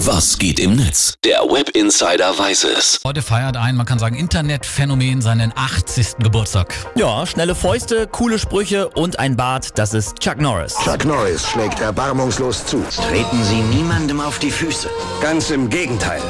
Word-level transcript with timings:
Was 0.00 0.36
geht 0.36 0.60
im 0.60 0.76
Netz? 0.76 1.14
Der 1.24 1.38
Web 1.38 1.70
Insider 1.70 2.38
weiß 2.38 2.64
es. 2.64 3.00
Heute 3.02 3.22
feiert 3.22 3.56
ein, 3.56 3.76
man 3.76 3.86
kann 3.86 3.98
sagen, 3.98 4.14
Internetphänomen 4.14 5.22
seinen 5.22 5.54
80. 5.56 6.18
Geburtstag. 6.18 6.74
Ja, 6.96 7.24
schnelle 7.24 7.54
Fäuste, 7.54 8.06
coole 8.06 8.38
Sprüche 8.38 8.90
und 8.90 9.18
ein 9.18 9.36
Bart, 9.36 9.78
das 9.78 9.94
ist 9.94 10.20
Chuck 10.20 10.38
Norris. 10.38 10.74
Chuck 10.84 11.06
Norris 11.06 11.48
schlägt 11.48 11.80
erbarmungslos 11.80 12.66
zu. 12.66 12.84
Treten 13.08 13.42
Sie 13.42 13.62
niemandem 13.74 14.20
auf 14.20 14.38
die 14.38 14.50
Füße. 14.50 14.90
Ganz 15.22 15.48
im 15.48 15.70
Gegenteil. 15.70 16.20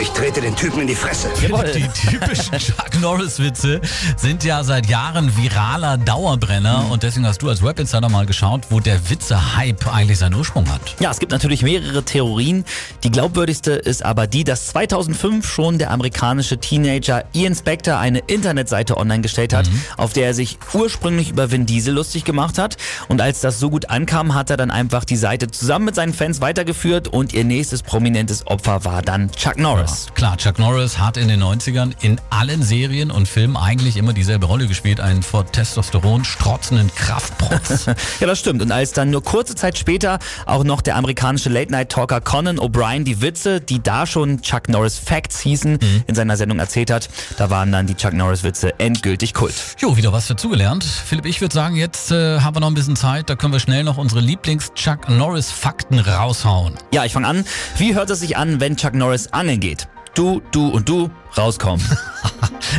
Ich 0.00 0.08
trete 0.12 0.40
den 0.40 0.56
Typen 0.56 0.80
in 0.80 0.86
die 0.86 0.94
Fresse. 0.94 1.28
Die 1.38 2.08
typischen 2.08 2.58
Chuck 2.58 2.98
Norris-Witze 3.02 3.82
sind 4.16 4.44
ja 4.44 4.64
seit 4.64 4.86
Jahren 4.86 5.36
viraler 5.36 5.98
Dauerbrenner 5.98 6.86
und 6.90 7.02
deswegen 7.02 7.26
hast 7.26 7.42
du 7.42 7.50
als 7.50 7.62
Web 7.62 7.78
Insider 7.78 8.08
mal 8.08 8.24
geschaut, 8.24 8.62
wo 8.70 8.80
der 8.80 9.10
Witze-Hype 9.10 9.92
eigentlich 9.92 10.18
seinen 10.18 10.36
Ursprung 10.36 10.66
hat. 10.70 10.80
Ja, 11.00 11.10
es 11.10 11.18
gibt 11.18 11.32
natürlich 11.32 11.62
mehrere 11.62 12.02
Theorien. 12.02 12.64
Die 13.04 13.10
glaubwürdigste 13.10 13.72
ist 13.72 14.02
aber 14.02 14.26
die, 14.26 14.42
dass 14.42 14.68
2005 14.68 15.46
schon 15.46 15.76
der 15.76 15.90
amerikanische 15.90 16.56
Teenager 16.56 17.24
Ian 17.34 17.54
Spector 17.54 17.98
eine 17.98 18.20
Internetseite 18.20 18.96
online 18.96 19.20
gestellt 19.20 19.52
hat, 19.52 19.68
auf 19.98 20.14
der 20.14 20.28
er 20.28 20.34
sich 20.34 20.58
ursprünglich 20.72 21.28
über 21.28 21.50
Vin 21.50 21.66
Diesel 21.66 21.92
lustig 21.92 22.24
gemacht 22.24 22.56
hat. 22.56 22.78
Und 23.08 23.20
als 23.20 23.42
das 23.42 23.60
so 23.60 23.68
gut 23.68 23.90
ankam, 23.90 24.34
hat 24.34 24.48
er 24.48 24.56
dann 24.56 24.70
einfach 24.70 25.04
die 25.04 25.16
Seite 25.16 25.50
zusammen 25.50 25.84
mit 25.84 25.94
seinen 25.94 26.14
Fans 26.14 26.40
weitergeführt 26.40 27.08
und 27.08 27.34
ihr 27.34 27.44
nächstes 27.44 27.82
prominentes 27.82 28.46
Opfer 28.46 28.86
war 28.86 29.02
dann 29.02 29.30
Chuck 29.32 29.58
Norris. 29.58 29.89
Klar, 30.14 30.36
Chuck 30.36 30.58
Norris 30.58 30.98
hat 30.98 31.16
in 31.16 31.28
den 31.28 31.42
90ern 31.42 31.92
in 32.00 32.20
allen 32.30 32.62
Serien 32.62 33.10
und 33.10 33.26
Filmen 33.28 33.56
eigentlich 33.56 33.96
immer 33.96 34.12
dieselbe 34.12 34.46
Rolle 34.46 34.66
gespielt, 34.66 35.00
einen 35.00 35.22
vor 35.22 35.46
Testosteron 35.50 36.24
strotzenden 36.24 36.90
Kraftprotz. 36.94 37.86
Ja, 38.20 38.26
das 38.26 38.38
stimmt. 38.38 38.60
Und 38.60 38.70
als 38.72 38.92
dann 38.92 39.10
nur 39.10 39.22
kurze 39.22 39.54
Zeit 39.54 39.78
später 39.78 40.18
auch 40.46 40.64
noch 40.64 40.80
der 40.82 40.96
amerikanische 40.96 41.48
Late-Night-Talker 41.48 42.20
Conan 42.20 42.58
O'Brien 42.58 43.04
die 43.04 43.20
Witze, 43.22 43.60
die 43.60 43.82
da 43.82 44.06
schon 44.06 44.42
Chuck 44.42 44.68
Norris 44.68 44.98
Facts 44.98 45.40
hießen, 45.40 45.78
in 46.06 46.14
seiner 46.14 46.36
Sendung 46.36 46.58
erzählt 46.58 46.90
hat, 46.90 47.08
da 47.38 47.50
waren 47.50 47.72
dann 47.72 47.86
die 47.86 47.94
Chuck 47.94 48.12
Norris-Witze 48.12 48.78
endgültig 48.78 49.32
Kult. 49.34 49.54
jo, 49.78 49.96
wieder 49.96 50.12
was 50.12 50.26
dazugelernt. 50.26 50.84
Philipp, 50.84 51.26
ich 51.26 51.40
würde 51.40 51.54
sagen, 51.54 51.76
jetzt 51.76 52.10
äh, 52.10 52.40
haben 52.40 52.56
wir 52.56 52.60
noch 52.60 52.68
ein 52.68 52.74
bisschen 52.74 52.96
Zeit, 52.96 53.30
da 53.30 53.36
können 53.36 53.52
wir 53.52 53.60
schnell 53.60 53.84
noch 53.84 53.96
unsere 53.96 54.20
Lieblings-Chuck 54.20 55.08
Norris-Fakten 55.08 55.98
raushauen. 55.98 56.74
Ja, 56.92 57.04
ich 57.04 57.12
fange 57.12 57.26
an. 57.26 57.44
Wie 57.76 57.94
hört 57.94 58.10
es 58.10 58.20
sich 58.20 58.36
an, 58.36 58.60
wenn 58.60 58.76
Chuck 58.76 58.94
Norris 58.94 59.32
angeln 59.32 59.60
geht? 59.60 59.79
Du, 60.14 60.42
du 60.50 60.68
und 60.68 60.88
du 60.88 61.10
rauskommen. 61.36 61.84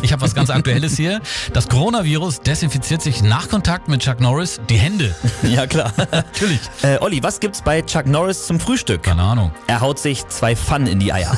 Ich 0.04 0.12
habe 0.14 0.22
was 0.22 0.34
ganz 0.34 0.50
Aktuelles 0.50 0.96
hier. 0.96 1.22
Das 1.54 1.68
Coronavirus 1.68 2.42
desinfiziert 2.42 3.02
sich 3.02 3.22
nach 3.22 3.50
Kontakt 3.50 3.88
mit 3.88 4.02
Chuck 4.02 4.20
Norris 4.20 4.60
die 4.70 4.78
Hände. 4.78 5.14
ja, 5.44 5.68
klar. 5.68 5.92
Natürlich. 6.12 6.62
äh, 6.82 6.98
Olli, 7.00 7.22
was 7.22 7.40
gibt's 7.40 7.62
bei 7.62 7.82
Chuck 7.82 8.08
Norris 8.08 8.48
zum 8.48 8.60
Frühstück? 8.60 9.04
Keine 9.04 9.22
Ahnung. 9.22 9.52
Er 9.68 9.82
haut 9.82 10.00
sich 10.00 10.28
zwei 10.28 10.56
Pfannen 10.56 10.88
in 10.88 11.00
die 11.00 11.14
Eier. 11.14 11.38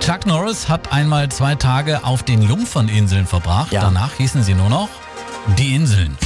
Chuck 0.00 0.26
Norris 0.26 0.68
hat 0.68 0.92
einmal 0.92 1.28
zwei 1.28 1.54
Tage 1.54 2.04
auf 2.04 2.22
den 2.22 2.42
Jungferninseln 2.42 3.26
verbracht. 3.26 3.70
Ja. 3.70 3.82
Danach 3.82 4.14
hießen 4.14 4.42
sie 4.42 4.54
nur 4.54 4.70
noch 4.70 4.88
die 5.58 5.74
Inseln. 5.74 6.16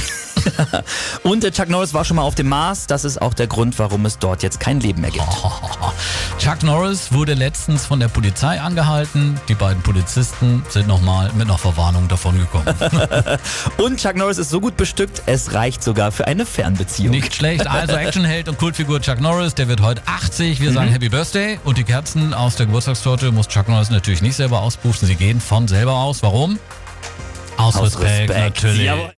Und 1.23 1.43
der 1.43 1.51
Chuck 1.51 1.69
Norris 1.69 1.93
war 1.93 2.05
schon 2.05 2.17
mal 2.17 2.23
auf 2.23 2.35
dem 2.35 2.49
Mars. 2.49 2.87
Das 2.87 3.03
ist 3.05 3.21
auch 3.21 3.33
der 3.33 3.47
Grund, 3.47 3.77
warum 3.79 4.05
es 4.05 4.19
dort 4.19 4.43
jetzt 4.43 4.59
kein 4.59 4.79
Leben 4.79 5.01
mehr 5.01 5.11
gibt. 5.11 5.25
Chuck 6.39 6.63
Norris 6.63 7.11
wurde 7.13 7.33
letztens 7.33 7.85
von 7.85 7.99
der 7.99 8.07
Polizei 8.07 8.59
angehalten. 8.59 9.39
Die 9.47 9.55
beiden 9.55 9.81
Polizisten 9.83 10.63
sind 10.69 10.87
nochmal 10.87 11.31
mit 11.33 11.47
einer 11.47 11.57
Verwarnung 11.57 12.07
davongekommen. 12.07 12.73
Und 13.77 13.99
Chuck 13.99 14.15
Norris 14.15 14.37
ist 14.37 14.49
so 14.49 14.59
gut 14.59 14.77
bestückt, 14.77 15.23
es 15.25 15.53
reicht 15.53 15.83
sogar 15.83 16.11
für 16.11 16.27
eine 16.27 16.45
Fernbeziehung. 16.45 17.11
Nicht 17.11 17.35
schlecht. 17.35 17.67
Also 17.67 17.93
Actionheld 17.95 18.47
und 18.49 18.57
Kultfigur 18.57 19.01
Chuck 19.01 19.21
Norris, 19.21 19.55
der 19.55 19.67
wird 19.67 19.81
heute 19.81 20.01
80. 20.05 20.59
Wir 20.61 20.71
sagen 20.71 20.89
Happy 20.89 21.09
Birthday. 21.09 21.59
Und 21.63 21.77
die 21.77 21.83
Kerzen 21.83 22.33
aus 22.33 22.55
der 22.55 22.65
Geburtstagstorte 22.65 23.31
muss 23.31 23.47
Chuck 23.47 23.67
Norris 23.69 23.89
natürlich 23.89 24.21
nicht 24.21 24.35
selber 24.35 24.61
auspusten. 24.61 25.07
Sie 25.07 25.15
gehen 25.15 25.39
von 25.41 25.67
selber 25.67 25.93
aus. 25.93 26.23
Warum? 26.23 26.59
Aus, 27.57 27.75
Aus 27.75 27.99
Respekt, 27.99 28.29
Respekt. 28.31 28.39
natürlich. 28.39 28.85
Jawohl. 28.85 29.11